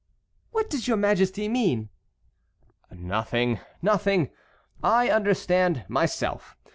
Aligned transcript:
"What 0.49 0.67
does 0.71 0.87
your 0.87 0.97
Majesty 0.97 1.47
mean?" 1.47 1.89
"Nothing, 2.89 3.59
nothing; 3.83 4.31
I 4.81 5.09
understand 5.11 5.85
myself. 5.87 6.57